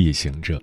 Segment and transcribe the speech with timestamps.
[0.00, 0.58] 位夜行者，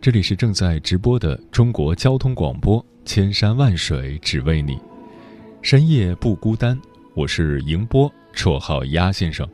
[0.00, 4.76] 这里是正在直播的中国交通广播，千山万水只为你，
[5.62, 6.76] 深夜不孤单。
[7.14, 9.48] 我是迎波，绰号鸭先生。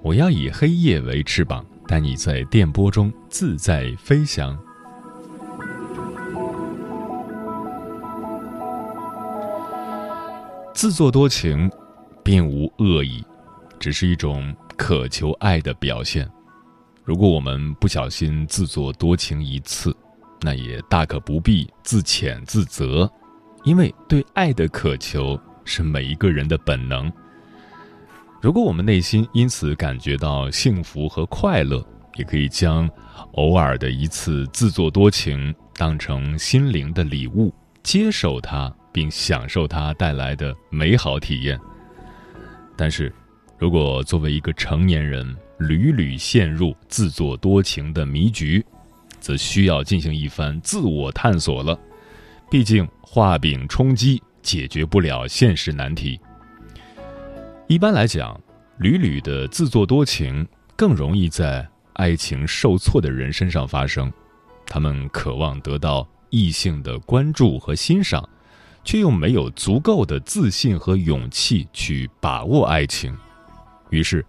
[0.00, 4.56] 我要以黑夜为翅膀，带你在电波中自在飞翔。
[10.72, 11.68] 自作多情，
[12.22, 13.24] 并无恶意，
[13.80, 16.30] 只是一种渴求爱的表现。
[17.04, 19.94] 如果我们不小心自作多情一次，
[20.40, 23.10] 那也大可不必自谴自责，
[23.64, 27.12] 因为对爱的渴求是每一个人的本能。
[28.40, 31.84] 如果我们内心因此感觉到幸福和快乐，
[32.16, 32.88] 也可以将
[33.32, 41.58] 偶尔的一次自作多情当成心灵的礼物，接受它，并享受它带来的美好体验。
[42.76, 43.12] 但是，
[43.58, 48.64] 如果作为一个成年人，屡屡陷入自作多情的迷局，
[49.20, 51.78] 则需要进行一番自我探索了。
[52.50, 56.20] 毕竟画饼充饥解决不了现实难题。
[57.66, 58.38] 一般来讲，
[58.78, 60.46] 屡屡的自作多情
[60.76, 64.12] 更容易在爱情受挫的人身上发生。
[64.66, 68.28] 他们渴望得到异性的关注和欣赏，
[68.84, 73.16] 却又没有足够的自信和勇气去把握爱情，
[73.90, 74.24] 于是。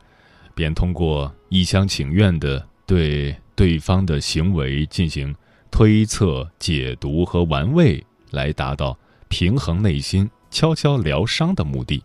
[0.56, 5.36] 便通过一厢情愿的对对方的行为进行
[5.72, 8.98] 推测、解读和玩味，来达到
[9.28, 12.04] 平衡内心、悄悄疗伤的目的。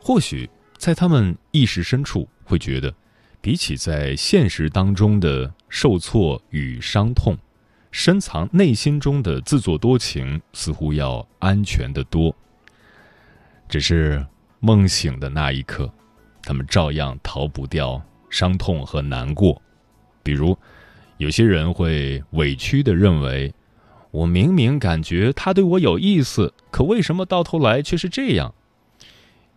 [0.00, 2.92] 或许在他们意识深处会觉得，
[3.40, 7.36] 比起在现实当中的受挫与伤痛，
[7.90, 12.34] 深藏内心中的自作多情似乎要安全的多。
[13.68, 14.24] 只是
[14.60, 15.92] 梦醒的那一刻。
[16.44, 19.60] 他们照样逃不掉伤痛和难过，
[20.22, 20.56] 比如，
[21.16, 23.52] 有些人会委屈的认为，
[24.10, 28.54] 我明明感觉他对我有意思，可为什么到头来却是这样？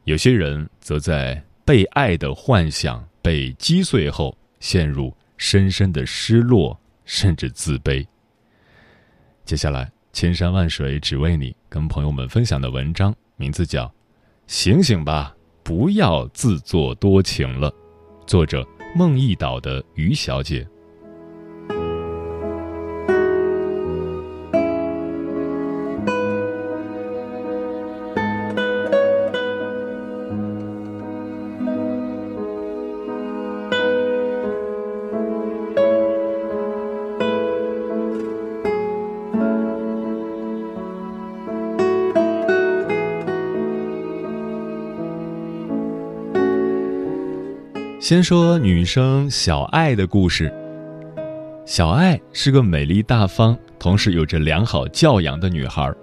[0.06, 8.06] 有些人则在被爱的幻想被击碎后，陷入深深的失落，甚至自卑。
[9.44, 13.86] 接下来，千山万水只为你，跟朋友们分享的文章名字叫
[14.48, 15.34] 《醒醒吧》。
[15.67, 17.69] 不要自作多情了。
[18.25, 20.66] 作者：梦一岛的于小姐。
[48.07, 50.50] 先说女生小爱的故事。
[51.66, 55.94] 小爱是个美丽大方，同时有着良好教养的女孩。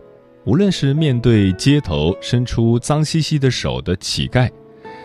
[0.44, 4.50] 无论是面对街头伸出脏兮兮的手的乞丐，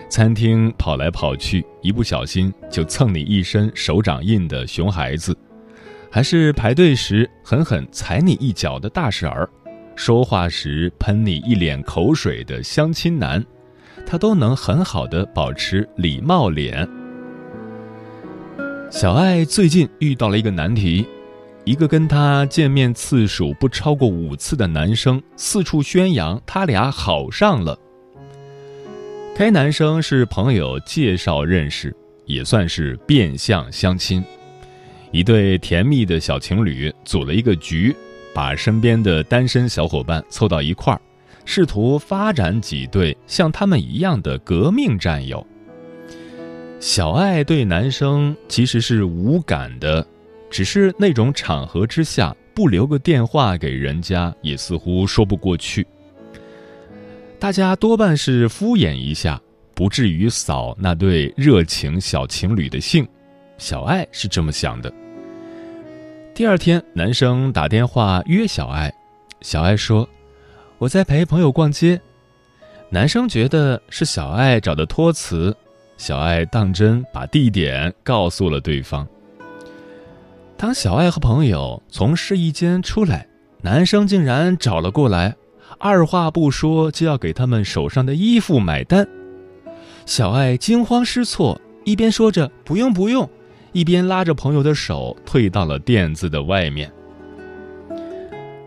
[0.10, 5.34] 餐厅跑来跑去一不小心就蹭你一身手掌印的熊孩子，
[6.12, 9.50] 还是排队时狠狠踩你一脚的大婶儿，
[9.96, 13.42] 说话时喷你一脸口水的相亲男。
[14.10, 16.90] 他都能很好的保持礼貌脸。
[18.90, 21.06] 小爱最近遇到了一个难题，
[21.64, 27.78] 一个跟他见面次数不超过五次的男生四处宣扬他俩好上了。
[29.38, 31.96] 该男生是朋友介绍认识，
[32.26, 34.24] 也算是变相相亲。
[35.12, 37.96] 一对甜蜜的小情侣组了一个局，
[38.34, 41.00] 把身边的单身小伙伴凑到一块儿。
[41.52, 45.44] 试图发展几对像他们一样的革命战友。
[46.80, 50.06] 小爱对男生其实是无感的，
[50.52, 55.84] 只是那种场合之下不留个电话给人家也似乎说不过去。
[57.40, 59.42] 大家多半是敷衍一下，
[59.74, 63.04] 不至于扫那对热情小情侣的兴。
[63.58, 64.94] 小爱是这么想的。
[66.36, 68.94] 第二天，男生打电话约小爱，
[69.42, 70.08] 小爱说。
[70.80, 72.00] 我在陪朋友逛街，
[72.90, 75.54] 男生觉得是小爱找的托词，
[75.98, 79.06] 小爱当真把地点告诉了对方。
[80.56, 83.28] 当小爱和朋友从试衣间出来，
[83.62, 85.36] 男生竟然找了过来，
[85.80, 89.06] 二话不说就要给他们手上的衣服买单。
[90.06, 93.30] 小爱惊慌失措，一边说着“不用不用”，
[93.74, 96.90] 一边拉着朋友的手退到了垫子的外面。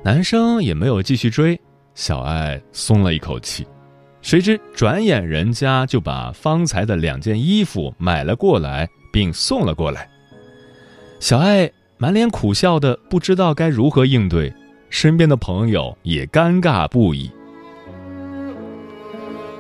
[0.05, 1.59] 男生也没有继续追，
[1.95, 3.67] 小爱松了一口气。
[4.21, 10.09] 谁知转眼人家就把方才的两件衣服买了过来，并送了过来。
[11.19, 14.53] 小爱满脸苦笑的不知道该如何应对，
[14.91, 17.31] 身边的朋友也尴尬不已。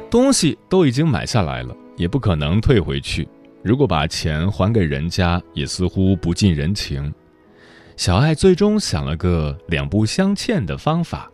[0.08, 3.26] 东西都已经买下来了，也不可能退回去。
[3.64, 7.12] 如果把钱还给人家，也似乎不近人情。
[7.96, 11.31] 小爱最终想了个两不相欠的方法。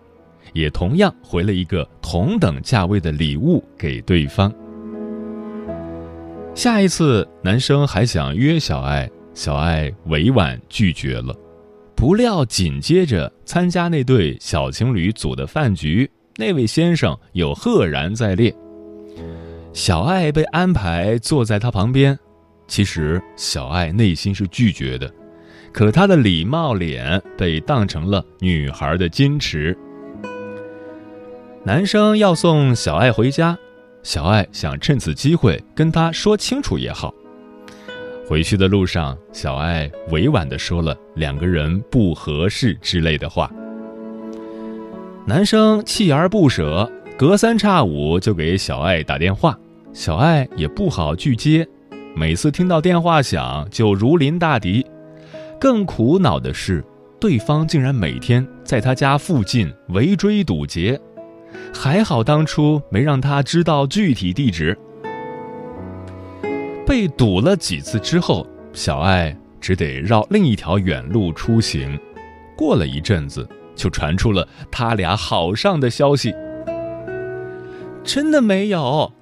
[0.52, 4.52] 也同样回了一个同等价位的礼物给对方。
[6.54, 11.34] 下一次，男生还想约小爱，小爱委婉拒绝了。
[11.94, 18.54] 不料紧接着参加那对小情侣组的饭局，那位先生又赫然在列。
[19.72, 22.18] 小爱被安排坐在他旁边，
[22.66, 25.12] 其实小爱内心是拒绝的，
[25.72, 29.76] 可她的礼貌脸被当成了女孩的矜持。
[31.64, 33.58] 男生要送小爱回家，
[34.02, 37.12] 小爱想趁此机会跟他说清楚也好。
[38.26, 43.50] 回去的路上，小爱委婉地说了两个人不合适之类的话。
[45.26, 49.58] 男生锲而不舍，隔三差五就给小爱打电话，
[49.92, 51.66] 小爱也不好拒接，
[52.14, 54.86] 每次听到电话响就如临大敌。
[55.60, 56.82] 更苦恼的是，
[57.20, 60.98] 对方竟然每天在他家附近围追堵截。
[61.74, 64.76] 还好当初没让他知道具体地址。
[66.86, 71.98] 被堵了几次之后，小爱只得绕另一条远路出行。
[72.56, 73.46] 过了一阵子，
[73.76, 76.34] 就传出了他俩好上的消息。
[78.02, 79.12] 真的没有，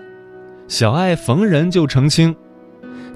[0.69, 2.35] 小爱逢人就澄清。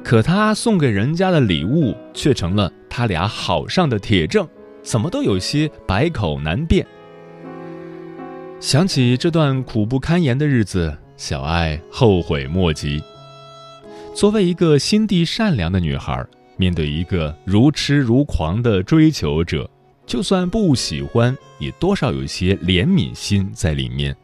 [0.03, 4.49] 可他送给人家的礼物却成了他俩好上的铁证，
[4.83, 6.85] 怎么都有些百口难辩。
[8.61, 13.03] 想起这段苦不堪言的日子，小爱后悔莫及。
[14.15, 16.23] 作为一个心地善良的女孩，
[16.59, 19.69] 面对一个如痴如狂的追求者，
[20.05, 24.15] 就算不喜欢，也多少有些怜悯心在里面。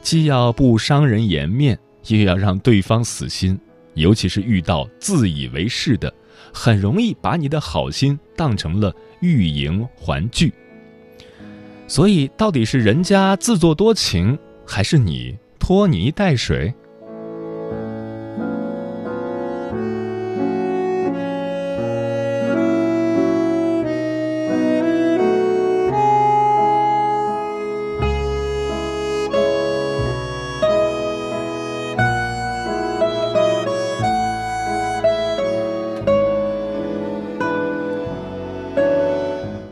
[0.00, 1.76] 既要不伤人颜面，
[2.06, 3.58] 又要让对方死心，
[3.94, 6.14] 尤其是遇到自以为是的，
[6.52, 10.54] 很容易把你的好心当成了欲迎还拒。
[11.86, 14.36] 所以，到底是人家自作多情，
[14.66, 16.74] 还是你拖泥带水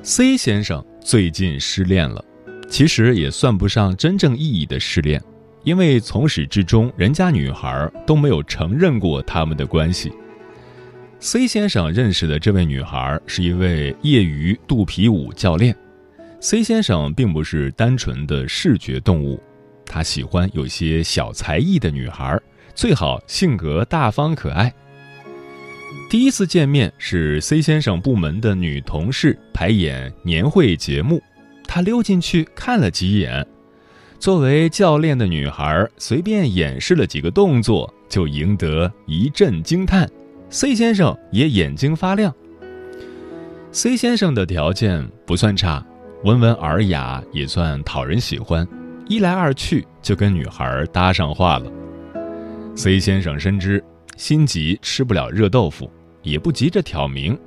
[0.04, 2.24] ？C 先生最近失恋了，
[2.68, 5.20] 其实也算不上真正意义的失恋，
[5.64, 10.12] 因为从始至终，人家女孩都没有承认过他们的关系。
[11.18, 15.76] C 先生认识的这位女孩是一位业余肚皮舞教练。
[16.40, 19.40] C 先生并不是单纯的视觉动物，
[19.84, 22.40] 他喜欢有些小才艺的女孩，
[22.74, 24.72] 最好性格大方可爱。
[26.12, 31.22] 第一次见面是 C 先生部门的女同事排演年会节目，
[31.66, 33.46] 他溜进去看了几眼。
[34.18, 40.06] 作为教练的女孩随便演示了几个动作，就赢得一阵惊叹。
[40.50, 42.30] C 先生也眼睛发亮。
[43.70, 45.82] C 先生的条件不算差，
[46.24, 48.68] 温文尔雅，也算讨人喜欢。
[49.08, 51.72] 一来二去就跟女孩搭上话了。
[52.76, 53.82] C 先生深知
[54.18, 55.90] 心急吃不了热豆腐。
[56.22, 57.38] 也不急着挑明，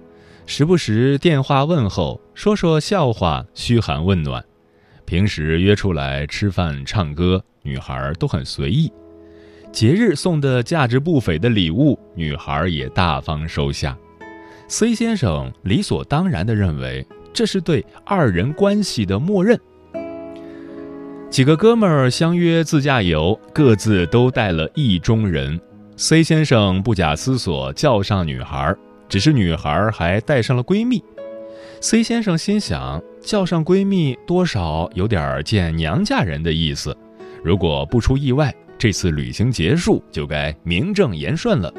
[0.46, 4.44] 时不时电话问候，说说笑话，嘘寒问暖。
[5.06, 8.92] 平时约出来吃饭、唱歌，女孩都很随意。
[9.72, 13.98] 节日送的价值不菲的礼物，女孩也大方收下。
[14.68, 19.60] C 先生理所当然地认为，这是对二人关系的默认。
[21.30, 25.60] 几个哥们儿相约自驾游，各自都带了意中人。
[25.98, 28.76] C 先生不假思索叫上女孩，
[29.08, 31.02] 只是女孩还带上了闺蜜。
[31.80, 36.96] C 先生心想，叫上闺蜜多少有点见娘家人的意思。
[37.42, 41.74] 如果不出意外，这次旅行结束就该名正言顺了。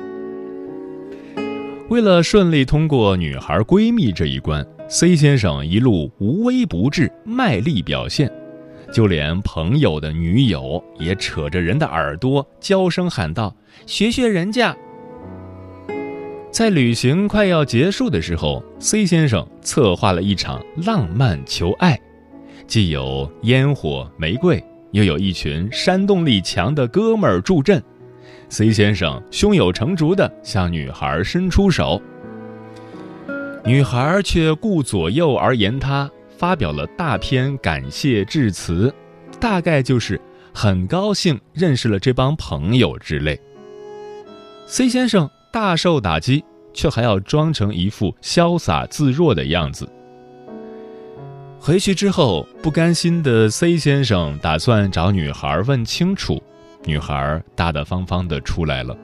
[1.90, 8.32] 为了顺利通过女孩闺蜜这一关，C 先生一路无微不至，卖力表现，
[8.93, 13.55] 就连朋友的女友也扯着人的耳朵，娇声喊道
[13.87, 14.75] ：“学学人家。”
[16.50, 22.00] 在旅行快要结束的时候，C 先生策划了一场浪漫求爱，
[22.66, 27.83] 既有烟火、玫瑰，又有一群煽动力强的哥们儿助阵。
[28.49, 32.00] C 先生胸有成竹地向女孩伸出手，
[33.64, 38.93] 女孩却顾左右而言他，发表了大篇感谢致辞，
[39.40, 40.21] 大概就是
[40.52, 43.40] 很高兴认识了这帮朋友之类。
[44.66, 49.88] C 先生大受打击，却还要装成一副潇洒自若的样子。
[51.59, 56.43] 回去之后，不甘心的 C 先生打算找女孩问清楚。
[56.85, 58.97] 女孩大大方方的出来了。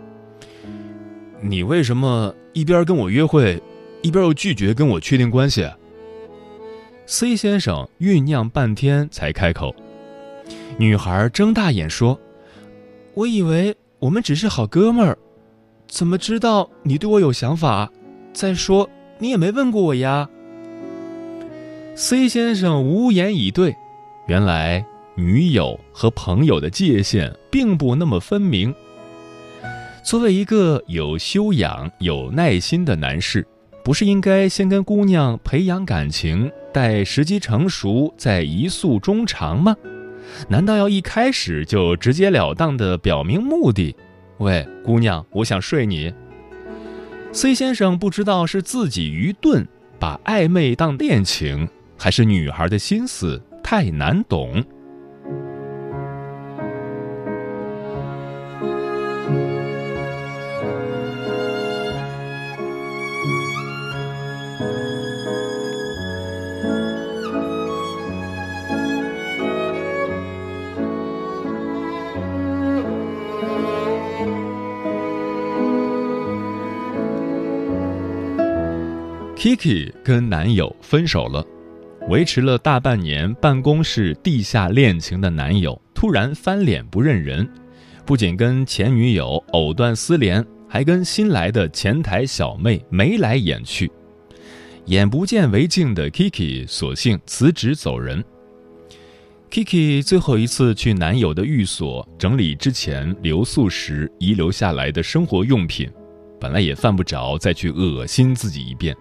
[1.40, 3.60] 你为什么一边跟我约会，
[4.02, 5.68] 一边又拒绝跟我确定关系
[7.06, 9.74] ？C 先生酝酿半天才开口。
[10.78, 12.18] 女孩睁大眼说
[13.14, 15.18] ：“我以为我们只是好哥们儿，
[15.86, 17.90] 怎么知道你对我有想法？
[18.32, 20.28] 再说你也没问过我呀。
[21.94, 23.76] ”C 先生无言以对。
[24.26, 24.84] 原来。
[25.14, 28.74] 女友和朋友的界限并不那么分明。
[30.02, 33.46] 作为一个有修养、有耐心的男士，
[33.84, 39.74] 不是应该先跟姑娘培养感情，待时机成熟再一诉衷肠吗？
[40.48, 43.94] 难道要一开始就直截了当的表明目的？
[44.38, 46.14] 喂，姑娘，我想睡你。
[47.32, 49.66] C 先生不知道是自己愚钝，
[49.98, 54.62] 把暧昧当恋情，还是女孩的心思太难懂。
[79.42, 81.44] Kiki 跟男友分手了，
[82.08, 87.50] 维持了大半年办公室地下恋情的男友突然翻脸不认人，
[88.06, 93.90] 不仅跟前女友藕断丝连，还跟新来的前台小妹眉来眼去。
[94.84, 98.24] 眼不见为净的 Kiki 索性辞职走人。
[99.50, 105.90] Kiki 最后一次去男友的寓所整理之前留宿时遗留下来的生活用品，
[106.38, 108.96] 本来也犯不着再去恶心自己一遍。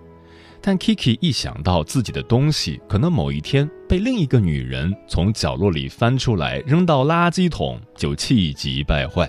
[0.64, 9.28] 但 Kiki 一想到自己的东西可能某一天被另一个女人从角落里翻出来扔到垃圾桶，就气急败坏。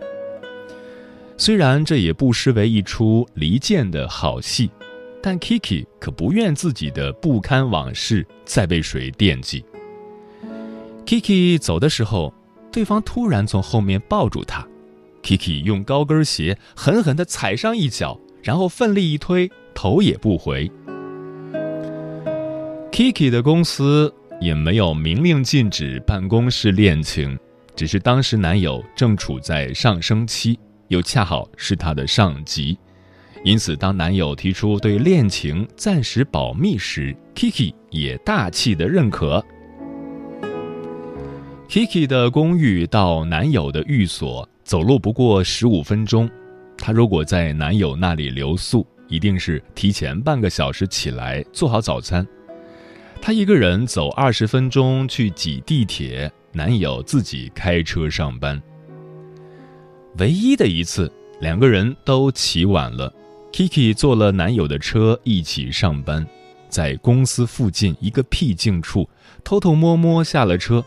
[1.39, 4.71] 虽然这也不失为一出离间的好戏，
[5.23, 9.65] 但 Kiki 可不愿自己的不堪往事再被谁惦记。
[11.07, 12.33] Kiki 走的时候，
[12.71, 14.69] 对方突然从后面抱住她
[15.23, 20.71] ，Kiki 用高跟鞋狠狠地踩上一脚，然后奋力一推，头也不回。
[22.93, 27.39] Kiki 的公司也没有明令禁止办公室恋情，
[27.75, 30.59] 只是当时男友正处在上升期，
[30.89, 32.79] 又恰好是她的上级，
[33.45, 39.43] 因此当男友提出对恋情暂时保密时，Kiki 也大气的认可。
[41.71, 46.29] Kiki 的公寓到男友的寓所走路不过十五分钟，
[46.77, 52.27] 她如果在男友那里留宿，一定是提前半个小时起来做好早餐。
[53.25, 58.61] 她一个人走二十分钟去挤地铁，男友自己开车上班。
[60.19, 61.11] 唯一的一次，
[61.41, 63.15] 两个人都起晚了
[63.53, 66.27] ，Kiki 坐了男友的车一起上班，
[66.69, 69.09] 在公司附近一个僻静处
[69.45, 70.85] 偷偷摸摸下了车。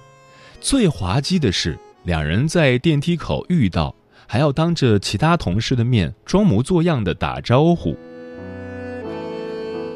[0.60, 3.96] 最滑稽的是，两人在电梯口遇到，
[4.28, 7.96] 还要当着其他同事的面装模作样的打招呼。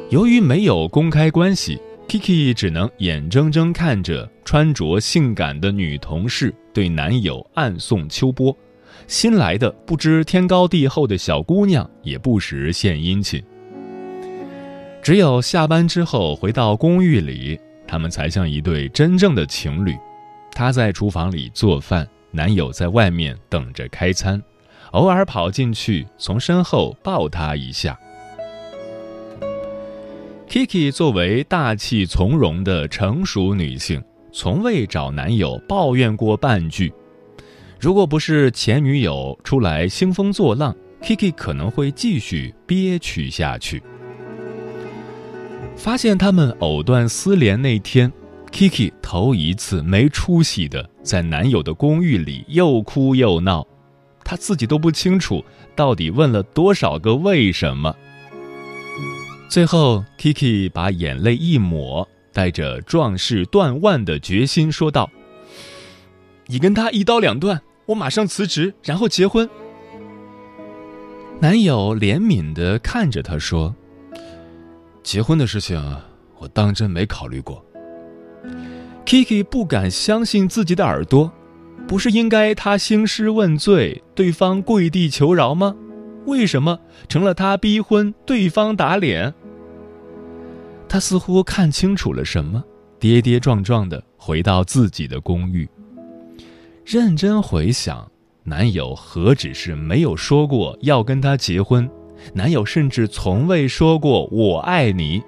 [0.08, 1.78] 由于没有公开关系。
[2.10, 8.52] Kiki 只能眼睁睁看着穿着性感的女同事对男友暗送秋波，
[9.06, 13.40] 新来的不知天高地厚的小姑娘也不时献殷勤。
[15.00, 19.96] 只有下班之后回到公寓里，他们才像一对真正的情侣。
[20.50, 24.42] 她在厨房里做饭，男友在外面等着开餐，
[24.90, 27.96] 偶尔跑进去从身后抱她一下。
[30.50, 34.02] Kiki 作为大气从容的成熟女性，
[34.32, 36.92] 从未找男友抱怨过半句。
[37.78, 43.80] 如果不是前女友出来兴风作浪，Kiki 可能会继续憋屈下去。
[45.76, 48.12] 发现他们藕断丝连那天
[48.50, 53.64] ，Kiki 头一次没出息的在男友的公寓里又哭又闹，
[54.24, 55.44] 她自己都不清楚
[55.76, 57.94] 到底问了多少个为什么。
[59.50, 65.10] 最后，Kiki 把眼泪一抹，带着壮士断腕的决心说道
[66.46, 69.50] ：“你跟他一刀两断，我马上辞职，然后结婚。”
[71.40, 73.74] 男友怜悯的看着她说。
[75.02, 75.82] 结婚的事情，
[76.38, 77.64] 我当真没考虑过。
[79.04, 81.32] Kiki 不敢相信自己的耳朵，
[81.88, 85.74] 不是应该他兴师问罪，对方跪地求饶吗？
[86.26, 86.78] 为什么
[87.08, 89.34] 成了他逼婚，对方打脸？
[90.92, 92.60] 他似乎看清楚了什么，
[92.98, 95.68] 跌跌撞撞的回到自己的公寓，
[96.84, 98.10] 认真回想，
[98.42, 101.88] 男友何止是没有说过要跟他结婚。
[102.34, 105.22] 男友甚至从未说过“我爱你”。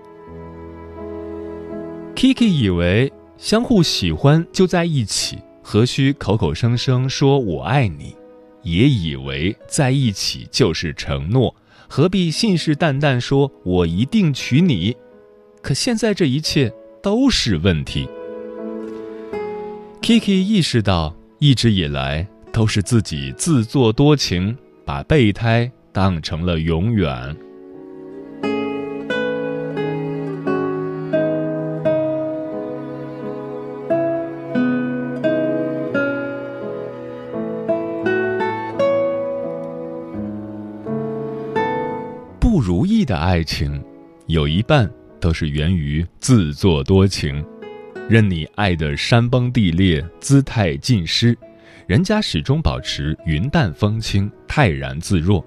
[2.17, 8.17] Kiki 以为相互喜欢就在一起，何须口口声声说我爱你？
[8.65, 11.55] 也以为在一起就是承诺，
[11.89, 14.97] 何必信誓旦旦说我一定娶你？
[15.63, 18.09] 可现在这一切都是问题。
[20.03, 25.71] Kiki 意识到，一直以来都是自己自作多情，把备胎。
[25.95, 27.37] 当成了永远。
[42.41, 43.85] 不如意的爱情，
[44.29, 44.91] 有一半
[45.23, 47.43] 都是源于自作多情，
[48.09, 51.39] 任你爱的山崩地裂、姿态尽失，
[51.87, 55.43] 人家始终保持云淡风轻、泰然自若。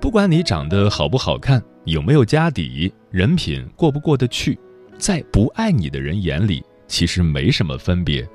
[0.00, 4.58] 不管你长得好不好看，有没有家底，人品过不过得去，
[4.98, 8.28] 在不爱你的人眼里，其实没什么分别。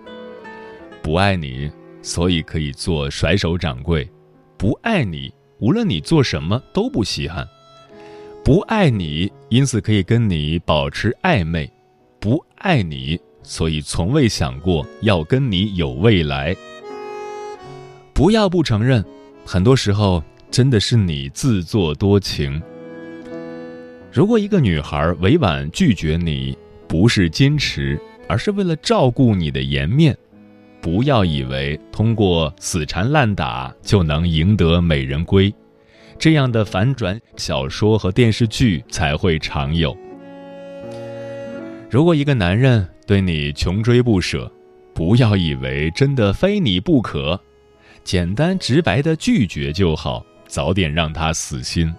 [1.04, 1.70] 不爱你，
[2.02, 4.06] 所以可以做甩手掌柜；
[4.58, 7.46] 不爱你，无论你做什么都不稀罕；
[8.44, 11.68] 不爱你，因此可以跟你保持暧昧；
[12.20, 16.56] 不爱你，所以从未想过要跟你有未来。
[18.14, 19.04] 不要不承认，
[19.46, 20.24] 很多时候。
[20.52, 22.60] 真的是你自作多情。
[24.12, 30.18] 如果一个女孩委婉拒绝你，不是矜持，而是为了照顾你的颜面，
[30.82, 35.54] 不要以为通过死缠烂打就能赢得美人归，
[36.20, 39.98] 这样的反转小说和电视剧才会常有。
[41.90, 44.52] 如果一个男人对你穷追不舍，
[44.94, 47.40] 不要以为真的非你不可，
[48.04, 50.24] 简单直白的拒绝就好。
[50.46, 51.94] 早点让他死心。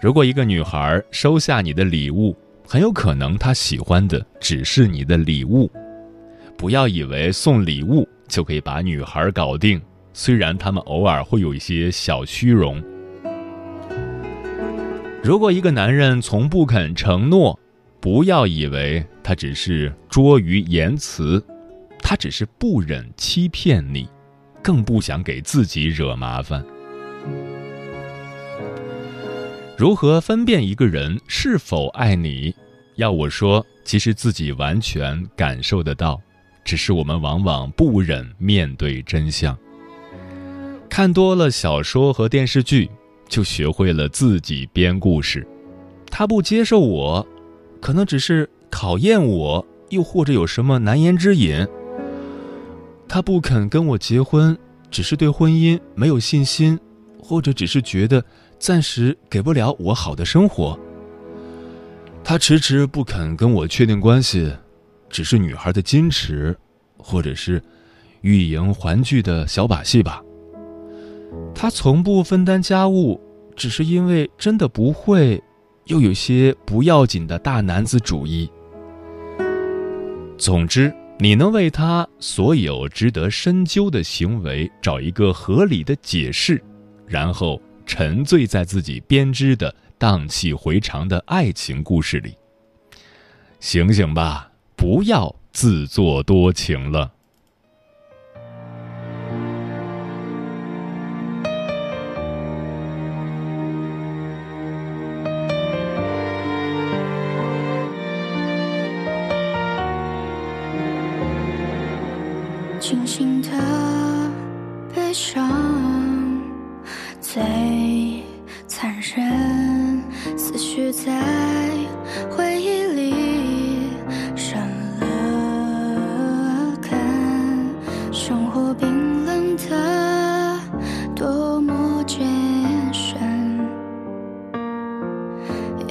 [0.00, 5.68] 如果一个女孩收下你的礼物，很有可能她喜欢的只是你的礼物。
[6.56, 9.82] 不要以为送礼物就可以把女孩搞定，
[10.12, 12.82] 虽然他们偶尔会有一些小虚荣。
[15.22, 17.58] 如果一个男人从不肯承诺，
[18.00, 21.44] 不要以为他只是拙于言辞，
[22.00, 24.08] 他只是不忍欺骗你，
[24.60, 26.64] 更不想给自己惹麻烦。
[29.78, 32.54] 如何分辨一个人是否爱你？
[32.96, 36.20] 要我说，其实自己完全感受得到，
[36.64, 39.56] 只是我们往往不忍面对真相。
[40.92, 42.90] 看多了小说和电视剧，
[43.26, 45.48] 就学会了自己编故事。
[46.10, 47.26] 他不接受我，
[47.80, 51.66] 可能只是讨厌我，又或者有什么难言之隐。
[53.08, 54.54] 他不肯跟我结婚，
[54.90, 56.78] 只是对婚姻没有信心，
[57.18, 58.22] 或者只是觉得。
[58.58, 60.78] 暂时给不了我好的生活。
[62.22, 64.52] 他迟迟不肯跟我确定关系，
[65.08, 66.54] 只是女孩的矜持，
[66.98, 67.62] 或者是
[68.20, 70.22] 欲迎还拒的小把戏吧。
[71.54, 73.20] 他从不分担家务，
[73.54, 75.42] 只是因为真的不会，
[75.84, 78.50] 又有些不要紧的大男子主义。
[80.36, 86.62] 总之，你能为他所有值得深究的行为找一个合理的解释，
[87.06, 87.60] 然后。
[87.84, 92.32] 沉醉在自己编织的荡气回肠的爱情故事里。
[93.58, 97.12] 醒醒吧，不要自作多情了。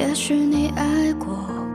[0.01, 1.70] 也许你爱过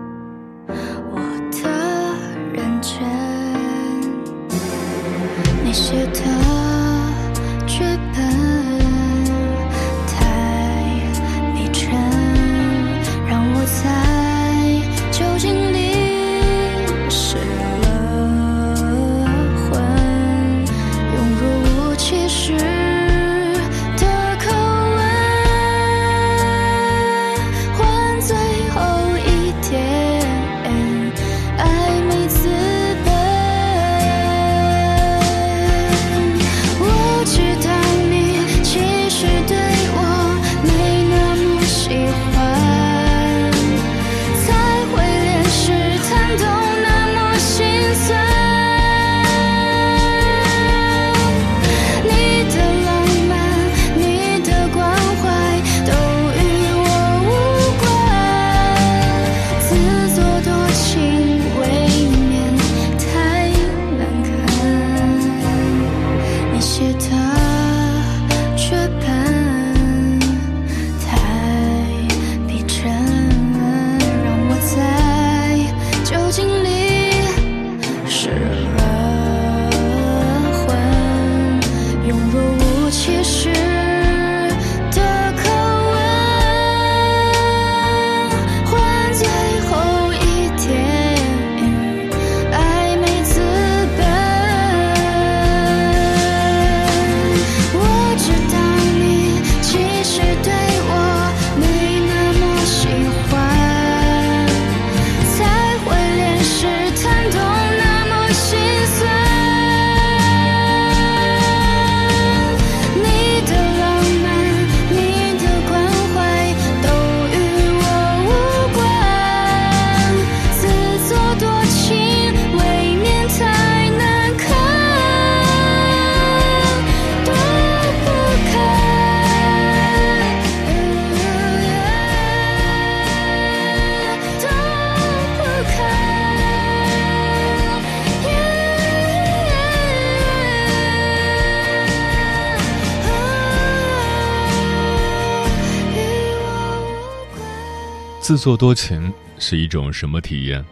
[148.26, 150.64] 自作多情是一种什么体验？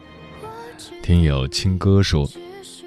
[1.05, 2.29] 听友青哥说，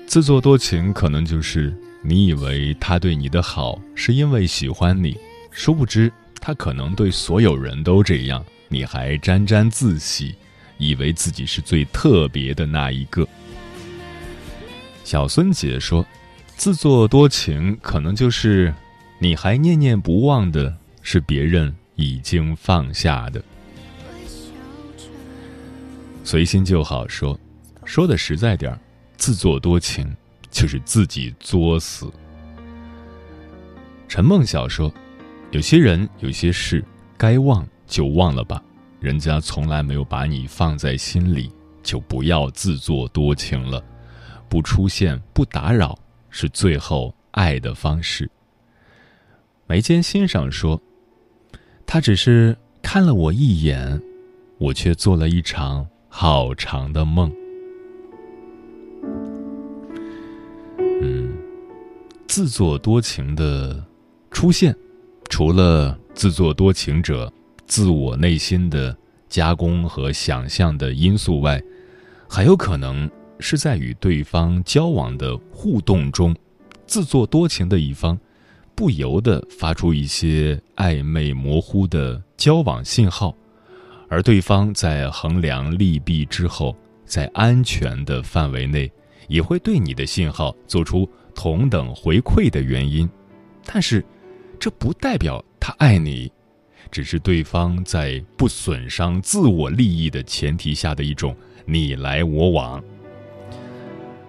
[0.05, 5.17] 自作多情可能就是你以为他对你的好是因为喜欢你，
[5.51, 10.35] 殊不知他可能对所有人都这样，你还沾沾自喜，
[10.77, 13.25] 以为自己是最特别的那一个。
[15.05, 16.05] 小孙姐说，
[16.57, 18.73] 自作多情可能就是
[19.17, 23.41] 你还念念不忘的是别人已经放下的。
[26.27, 27.39] 随心就好说，
[27.85, 28.79] 说的实在点儿，
[29.15, 30.13] 自作多情
[30.51, 32.11] 就是自己作死。
[34.09, 34.93] 陈梦晓说，
[35.51, 36.83] 有些人有些事
[37.17, 38.61] 该忘就忘了吧，
[38.99, 41.49] 人家从来没有把你放在心里，
[41.81, 43.81] 就不要自作多情了。
[44.49, 45.97] 不出现不打扰
[46.29, 48.29] 是最后爱的方式。
[49.65, 50.81] 眉间欣赏说，
[51.85, 54.01] 他只是看了我一眼，
[54.57, 55.87] 我却做了一场
[56.19, 57.31] 好长的梦。
[60.99, 61.37] 嗯，
[62.27, 63.85] 自作多情的
[64.31, 64.75] 出现，
[65.29, 67.31] 除了自作多情者
[67.67, 68.97] 自我内心的
[69.29, 71.61] 加工和想象的因素外，
[72.27, 73.07] 还有可能
[73.39, 76.35] 是在与对方交往的互动中，
[76.87, 78.17] 自作多情的一方
[78.73, 83.35] 不由得发出一些暧昧模糊的交往信号，
[84.09, 88.91] 而对方在衡量利弊之后，在安全的范围内，
[89.27, 93.09] 也会对你的信号做出同等回馈的原因。
[93.65, 94.03] 但是，
[94.57, 96.31] 这不代表他爱你，
[96.89, 102.81] 只是对方在不损伤自我利益的前提下的一种你来我往。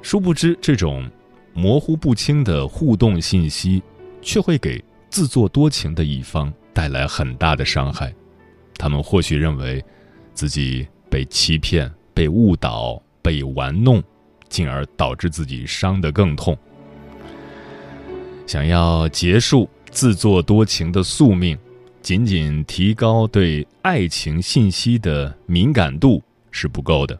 [0.02, 1.08] 殊不知，这种
[1.54, 3.82] 模糊不清的互动信息，
[4.20, 8.12] 却会给自作多情的一方带来很大的伤害。
[8.78, 9.84] 他们或许认为
[10.32, 14.02] 自己被欺骗、被误导、被玩弄，
[14.48, 16.56] 进而导致自己伤得更痛。
[18.46, 21.58] 想要结束自作多情的宿命，
[22.00, 27.18] 仅仅提高对爱情信息的敏感度是不够的。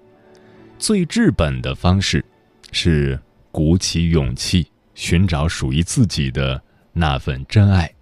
[0.78, 2.24] 最治本的方式
[2.70, 7.92] 是鼓起勇气，寻找属于自己的那份真爱。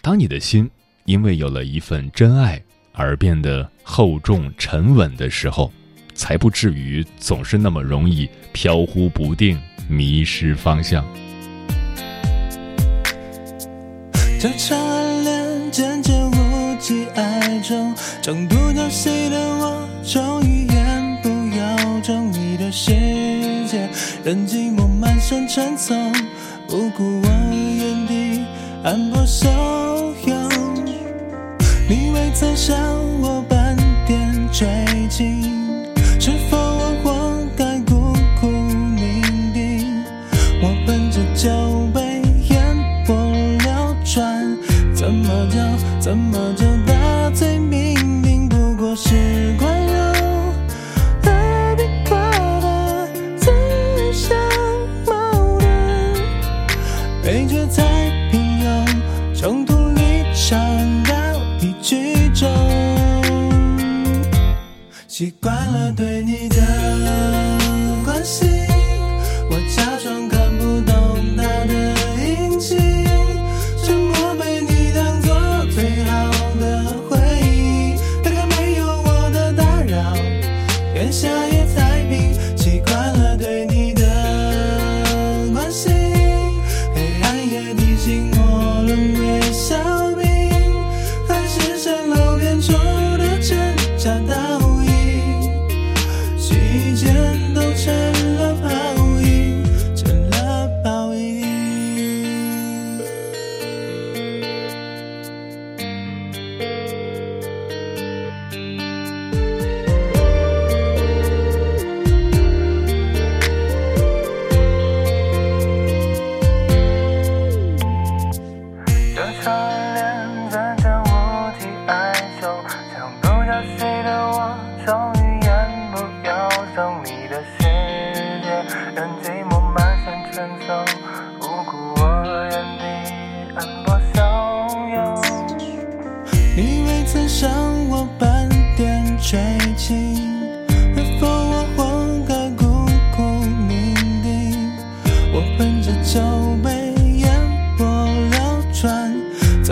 [0.00, 0.70] 当你的心
[1.06, 2.60] 因为有了一份真爱
[2.92, 5.72] 而变得厚重沉稳的时候，
[6.14, 11.04] 才不至于总是那么容易飘忽不定、迷失方向。
[14.38, 22.30] 这场暗恋渐渐无疾而终，中途交戏的我，终于言不由衷。
[22.32, 22.90] 你的世
[23.66, 23.88] 界
[24.24, 26.12] 任寂寞满身沉重，
[26.68, 28.44] 不顾我眼底
[28.82, 29.54] 暗波汹涌。
[29.54, 30.25] 你未
[32.38, 32.76] 再向
[33.22, 33.74] 我半
[34.06, 34.68] 点追
[35.08, 35.86] 近，
[36.20, 36.65] 是否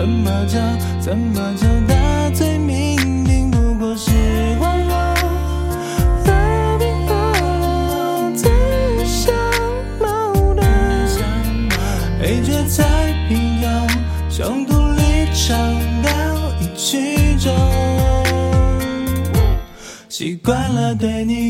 [0.05, 0.59] 怎么就
[1.01, 3.49] 怎么就大醉酩酊？
[3.49, 4.11] 不过是
[4.59, 4.93] 欢乐，
[6.23, 6.29] 何
[6.77, 7.15] 必过
[7.59, 8.45] 得自
[9.03, 9.33] 相
[9.99, 10.05] 矛
[10.53, 10.61] 盾？
[12.21, 12.83] 背着太
[13.27, 13.87] 平洋，
[14.29, 15.57] 中途离场
[16.03, 16.09] 到
[16.61, 17.51] 一曲终。
[20.07, 21.44] 习惯了对你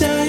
[0.00, 0.21] 回